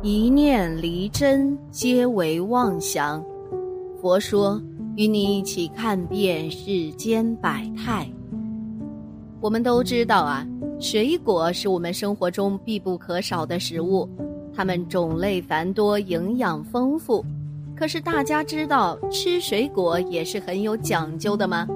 [0.00, 3.20] 一念离真，皆为妄想。
[4.00, 4.62] 佛说，
[4.94, 8.08] 与你一起看遍世间百态。
[9.40, 10.46] 我们都知道啊，
[10.78, 14.08] 水果是我们生活中必不可少的食物，
[14.54, 17.24] 它们种类繁多，营养丰富。
[17.74, 21.66] 可是大家知道吃水果也是很有讲究的吗？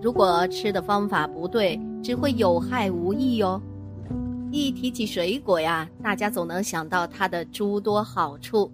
[0.00, 3.60] 如果吃的方法不对，只会有害无益哟。
[4.50, 8.70] 一提起水果呀，大家总能想到它的诸多好处，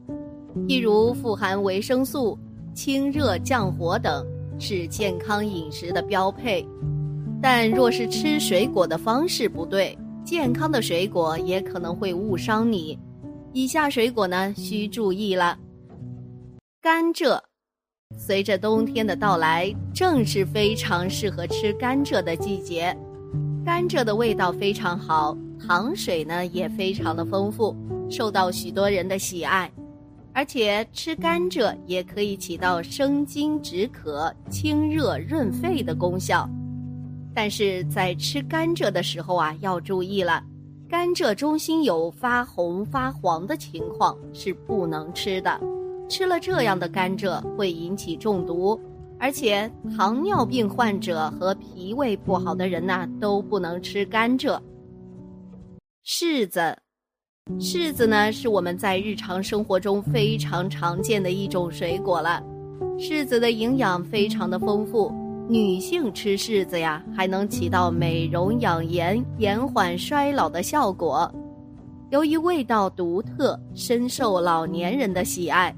[0.68, 2.38] 譬如富含维生素、
[2.74, 4.24] 清热降火等，
[4.58, 6.64] 是健康饮食的标配。
[7.42, 12.98] 但若是吃水果的方式不对，健康的水果也可能会误伤你。
[13.52, 15.58] 以下水果呢，需注意了。
[16.80, 17.40] 甘蔗，
[18.16, 22.96] 随着冬天的到来，正是非常适合吃甘蔗的季节。
[23.64, 25.36] 甘蔗的味道非常好。
[25.66, 27.74] 糖水呢也非常的丰富，
[28.10, 29.70] 受到许多人的喜爱，
[30.32, 36.48] 而且吃甘蔗也可以起到生津止渴、清热润肺的功效。
[37.34, 40.42] 但是在吃甘蔗的时候啊，要注意了，
[40.88, 45.60] 甘蔗中心有发红发黄的情况是不能吃的，
[46.08, 48.78] 吃了这样的甘蔗会引起中毒，
[49.18, 54.60] 而且糖尿病患者和脾胃不好的人呐都不能吃甘蔗。
[56.06, 56.76] 柿子，
[57.58, 62.42] 柿子呢是我们在日常生活中非常常见的一种水果了。
[62.98, 65.10] 柿子的营养非常的丰富，
[65.48, 71.34] 女性吃柿子呀，还能起到美容养颜、延缓衰老的效果。
[72.10, 75.74] 由于味道独特，深受老年人的喜爱。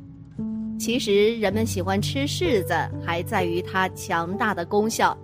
[0.77, 5.17] 其实人们喜欢吃柿子，还在于它强大的功效，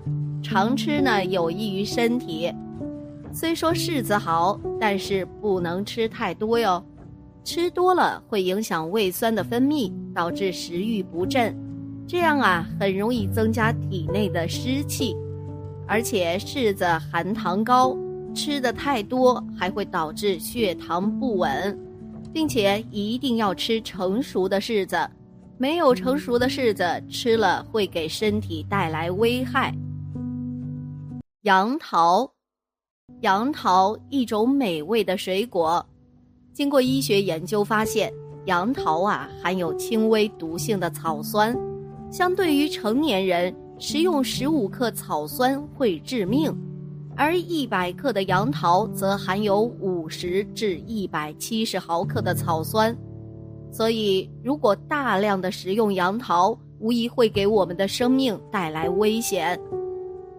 [0.45, 2.55] 常吃呢有益于身体。
[3.35, 6.85] 虽说柿子好，但是不能吃太多哟，
[7.43, 11.57] 吃多了会影响胃酸的分泌，导致食欲不振，
[12.07, 15.17] 这样啊很容易增加体内的湿气，
[15.87, 17.97] 而且柿子含糖高，
[18.35, 21.79] 吃的太多还会导致血糖不稳，
[22.35, 25.09] 并且一定要吃成熟的柿子，
[25.57, 29.75] 没有成熟的柿子吃了会给身体带来危害。
[31.43, 32.31] 杨桃。
[33.23, 35.85] 杨桃一种美味的水果，
[36.53, 38.13] 经过医学研究发现，
[38.47, 41.57] 杨桃啊含有轻微毒性的草酸，
[42.11, 46.53] 相对于成年人食用十五克草酸会致命，
[47.17, 52.97] 而一百克的杨桃则含有五十至一百七十毫克的草酸，
[53.71, 59.59] 所以如果大量的食用杨桃，无疑会给我们的生命带来危险。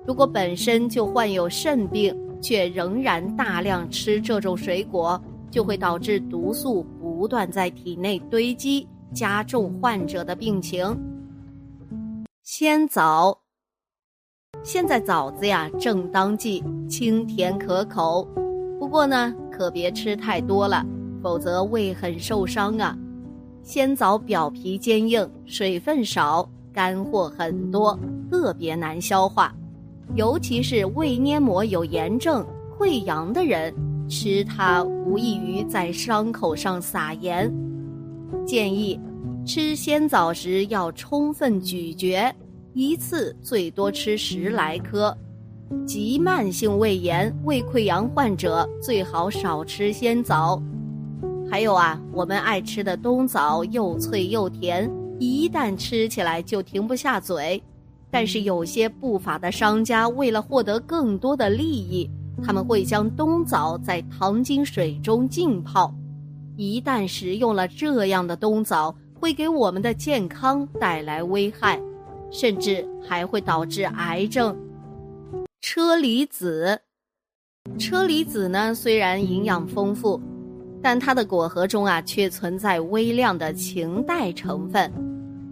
[0.05, 2.13] 如果本身就患有肾病，
[2.43, 10.95] 却仍然大量吃这种水果，就会导致毒素不断在体内堆积，加重患者的病情。
[12.43, 13.39] 鲜枣，
[14.61, 18.27] 现在枣子呀正当季，清甜可口，
[18.77, 20.85] 不过呢可别吃太多了，
[21.21, 22.97] 否则胃很受伤啊。
[23.61, 27.97] 鲜枣表皮坚硬，水分少，干货很多，
[28.29, 29.55] 特别难消化。
[30.15, 32.45] 尤其是胃黏膜有炎症、
[32.77, 33.73] 溃疡的人，
[34.07, 37.51] 吃它无异于在伤口上撒盐。
[38.45, 38.99] 建议
[39.45, 42.33] 吃鲜枣时要充分咀嚼，
[42.73, 45.15] 一次最多吃十来颗。
[45.87, 50.61] 急慢性胃炎、胃溃疡患者最好少吃鲜枣。
[51.49, 57.61] 还有啊，我们爱吃的冬枣又脆又甜，一旦吃起来就停不下嘴。
[58.13, 62.07] 但是有些不法的商家为了获得更多的利益，
[62.43, 65.91] 他们会将冬枣在糖精水中浸泡。
[66.55, 71.81] 一旦食用了这样的冬枣，会给我们的健康带来危害，
[72.29, 74.55] 甚至还会导致癌症。
[75.61, 76.79] 车厘子，
[77.79, 80.21] 车厘子呢虽然营养丰富，
[80.83, 84.93] 但它的果核中啊却存在微量的氰代成分。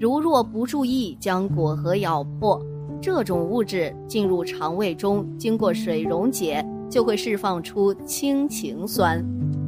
[0.01, 2.59] 如若不注意将果核咬破，
[2.99, 9.23] 这种物质进入肠胃中，经过水溶解，就会释放出氢氰酸，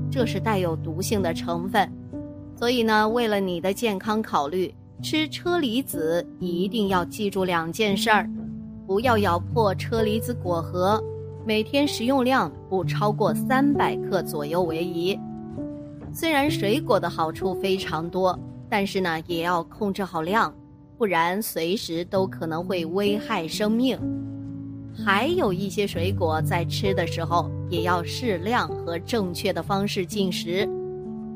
[0.10, 1.88] 这是带有毒性的成分。
[2.56, 8.28] 所以呢，为了你的健康考虑，吃车厘子一定要记住两件事儿：
[8.88, 11.00] 不要咬破车厘子果核，
[11.46, 15.16] 每天食用量不超过三百克左右为宜。
[16.12, 18.36] 虽然水果的好处非常多。
[18.76, 20.52] 但是呢，也要控制好量，
[20.98, 23.96] 不然随时都可能会危害生命。
[25.06, 30.68] 还有一些水果在吃的时候也要适量和正确的方式进食，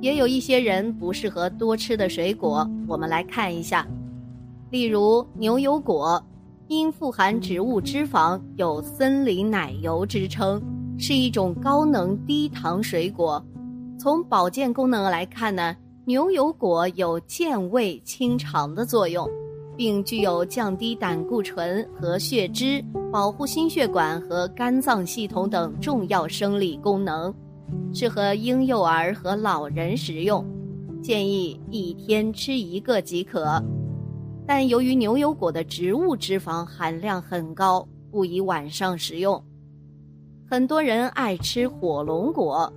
[0.02, 3.88] 也有一些人不适合多吃的水果，我们来看一下。
[4.72, 6.20] 例如牛油果，
[6.68, 10.60] 因富含植物脂肪，有“森林奶油”之称，
[10.98, 13.46] 是一种高能低糖水果。
[14.00, 15.76] 从保健功能来看呢，
[16.08, 19.30] 牛油果有健胃清肠的作用，
[19.76, 22.82] 并具有降低胆固醇和血脂、
[23.12, 27.34] 保护心血管和肝脏系统等重要生理功能。
[27.94, 30.46] 适合婴幼儿和老人食用，
[31.04, 33.62] 建议一天吃一个即可。
[34.46, 39.44] 但由于牛油果的植物脂肪含量很高，不宜晚上食用。
[40.50, 42.72] 很多人爱吃火龙果，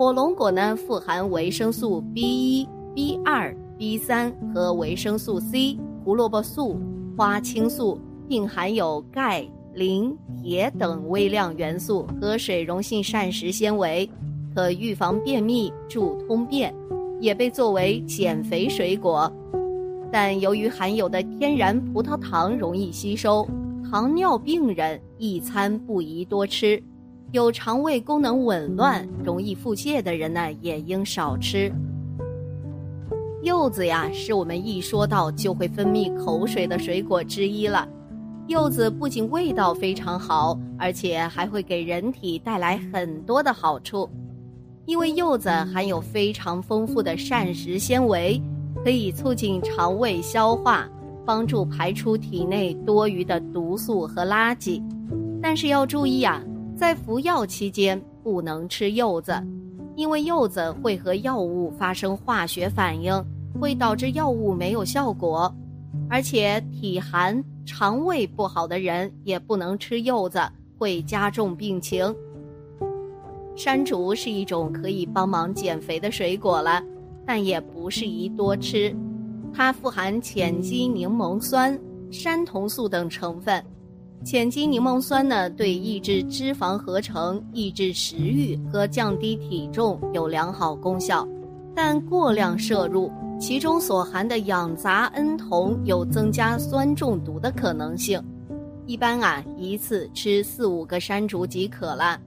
[0.00, 6.80] 火龙果呢富含维生素 B 一、B 二、B 三和维生素 C、胡萝卜素、
[7.18, 14.08] 花青素，并含有钙、磷、铁等微量元素和水溶性膳食纤维。
[14.54, 16.74] 可预防便秘、助通便，
[17.20, 19.30] 也被作为减肥水果。
[20.10, 23.46] 但由于含有的天然葡萄糖容易吸收，
[23.90, 26.82] 糖尿病人一餐不宜多吃。
[27.32, 31.72] 有肠胃功能紊乱、容易腹泻的人呢，也应少吃。
[33.42, 37.88] 柚子呀，是我们一说到就会分泌口水的水果之一了。
[38.48, 44.10] 柚子不仅味道非常好，而且还会给人体带来很多的好处。
[44.86, 48.42] 因为柚子含有非常丰富的膳食纤维，
[48.82, 50.88] 可以促进肠胃消化，
[51.24, 54.82] 帮助排出体内多余的毒素和垃圾。
[55.40, 56.42] 但是要注意啊，
[56.80, 59.34] 在服药期间不能吃柚子，
[59.96, 63.22] 因为柚子会和药物发生化学反应，
[63.60, 65.54] 会导致药物没有效果。
[66.08, 70.40] 而且体寒、肠胃不好的人也不能吃柚子，
[70.78, 72.16] 会加重病情。
[73.54, 76.82] 山竹是一种可以帮忙减肥的水果了，
[77.26, 78.96] 但也不适宜多吃。
[79.52, 81.78] 它富含碱基柠檬酸、
[82.10, 83.62] 山酮素等成分。
[84.22, 91.26] 浅基柠檬酸呢，对抑制脂肪合成、抑制食欲和降低体重有良好功效，
[91.74, 98.22] 但过量摄入，其中所含的氧杂胺酮有增加酸中毒的可能性。
[98.84, 102.20] 一般啊，一次吃四五个山竹即可了。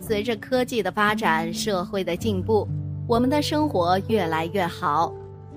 [0.00, 2.68] 随着科技的发展，社会的进步，
[3.08, 5.12] 我们的生活越来越好。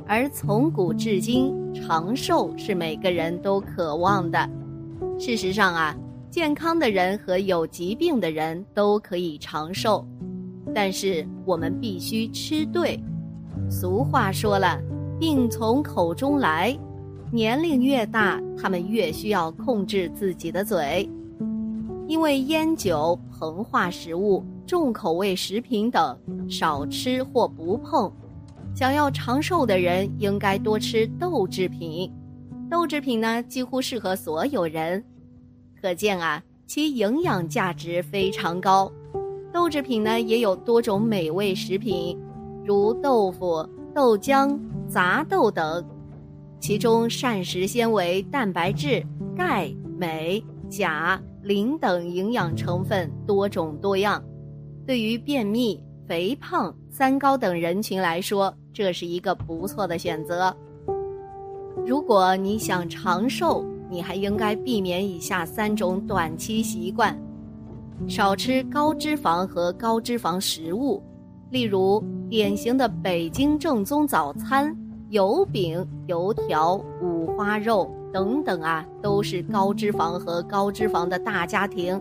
[0.07, 4.49] 而从古至今，长寿是每个人都渴望的。
[5.19, 5.95] 事实上啊，
[6.29, 10.05] 健康的人和有疾病的人都可以长寿，
[10.73, 12.99] 但是我们必须吃对。
[13.69, 14.81] 俗话说了，
[15.19, 16.77] 病从口中来。
[17.31, 21.09] 年龄越大，他们越需要控制自己的嘴。
[22.07, 26.17] 因为烟酒、膨化食物、重口味食品等
[26.49, 28.11] 少吃或不碰。
[28.75, 32.11] 想要长寿的人应该多吃豆制品。
[32.73, 35.03] 豆制品呢，几乎适合所有人。
[35.79, 38.91] 可见啊，其营养价值非常高。
[39.53, 42.19] 豆制品呢，也有多种美味食品，
[42.65, 45.85] 如豆腐、豆浆、杂豆等。
[46.59, 49.05] 其中膳食纤维、蛋白质、
[49.37, 51.21] 钙、镁、钾。
[51.43, 54.23] 磷等营养成分多种多样，
[54.87, 60.55] 对于便秘、肥胖、三高等人群来说，这是一个不错的选择。
[61.85, 67.17] 如果你想长寿，你还应该避免以下三种短期习惯：
[68.07, 71.03] 少吃高脂肪和高脂肪食物，
[71.49, 74.75] 例如典型的北京正宗早餐——
[75.11, 77.91] 油饼、油条、五花肉。
[78.13, 81.99] 等等啊，都是高脂肪和高脂肪的大家庭，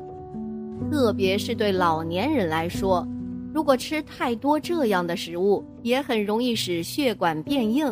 [0.91, 3.07] 特别是对老年人来说，
[3.55, 7.87] 如果吃太多这样的食物，也很容易使血管变硬、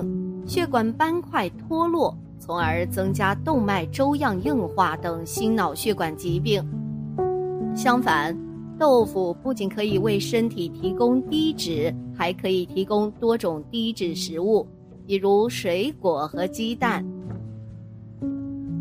[0.47, 6.63] 血管斑块脱落，从而增加动脉粥样硬化等心脑血管疾病。
[7.75, 8.37] 相反，
[8.79, 14.67] 豆腐不仅可以为身体提供低脂，还可以提供多种低脂食物，
[15.07, 17.05] 比如水果和鸡蛋。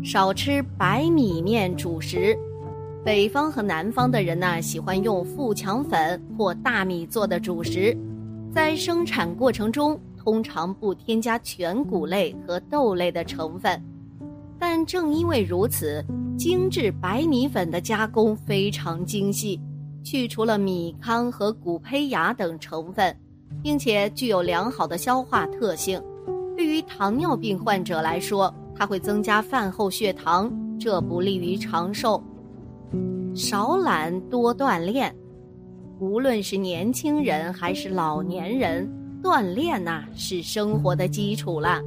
[0.02, 2.36] 少吃白米面主食，
[3.04, 7.96] 北方和南方的人呢喜欢用富强粉或大米做的主食，
[8.52, 13.82] 在生产过程中通常不添加全谷类和豆类的成分，
[14.58, 16.04] 但正因为如此，
[16.36, 19.58] 精致白米粉的加工非常精细，
[20.04, 23.16] 去除了米糠和谷胚芽等成分，
[23.62, 25.98] 并且具有良好的消化特性，
[26.54, 28.54] 对于糖尿病患者来说。
[28.72, 32.22] 它会增加饭后血糖，这不利于长寿。
[33.34, 35.14] 少懒多锻炼，
[35.98, 38.90] 无论是年轻人还是老年人，
[39.22, 41.80] 锻炼呐是生活的基础了。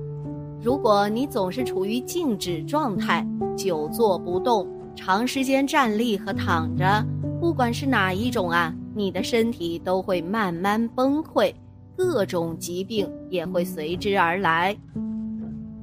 [0.62, 3.25] 如果你总是处于静止状态，
[3.58, 7.06] 久坐不动，长时间站立和躺着，
[7.40, 11.54] 不管是哪一种啊，你的身体都会慢慢崩溃，
[11.98, 14.75] 各种疾病也会随之而来。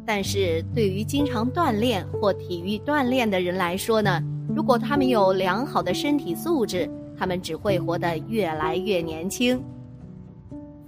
[0.07, 6.89] 但是对于经常锻炼或体育锻炼的人来说呢，如果他们有良好的身体素质，
[7.19, 9.63] 他们只会活得越来越年轻。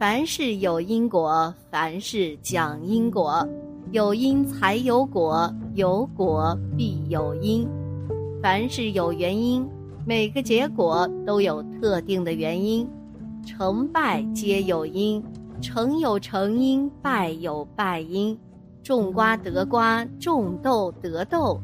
[0.03, 3.49] 凡事有因果，凡事讲因果。
[3.93, 7.69] 有因才有果，有果必有因。
[8.43, 9.65] 凡事有原因，
[10.05, 12.85] 每个结果都有特定的原因。
[13.47, 15.23] 成败皆有因，
[15.61, 18.37] 成有成因，败有败因。
[18.83, 21.61] 种瓜得瓜，种豆得豆。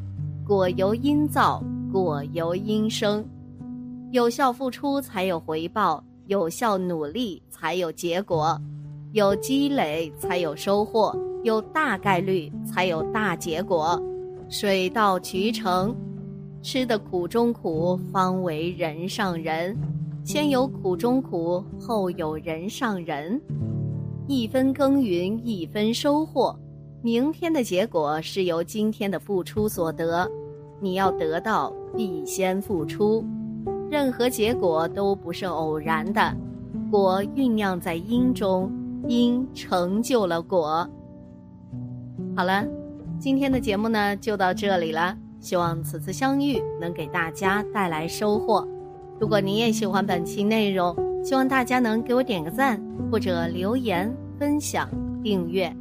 [0.46, 1.60] 果由因造，
[1.92, 3.26] 果由因生。
[4.12, 8.60] 有效付出才有回报，有效努力才有结果，
[9.12, 11.14] 有积累才有收获。
[11.42, 13.98] 有大概率才有大结果，
[14.50, 15.94] 水到渠成，
[16.60, 19.74] 吃的苦中苦，方为人上人。
[20.22, 23.40] 先有苦中苦，后有人上人。
[24.26, 26.54] 一分耕耘一分收获，
[27.00, 30.30] 明天的结果是由今天的付出所得。
[30.78, 33.24] 你要得到，必先付出。
[33.90, 36.36] 任何结果都不是偶然的，
[36.90, 38.70] 果酝酿在因中，
[39.06, 40.88] 因成就了果。
[42.36, 42.64] 好了，
[43.18, 45.16] 今天的节目呢就到这里了。
[45.40, 48.66] 希望此次相遇能给大家带来收获。
[49.20, 54.88] 如果你也喜欢本期内容，希望大家能给我点个赞，或者留言、分享、
[55.22, 55.74] 订阅。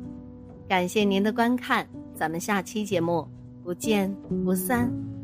[0.67, 3.27] 感谢您的观看，咱们下期节目
[3.63, 5.16] 不见不散。